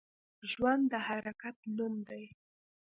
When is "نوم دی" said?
1.77-2.23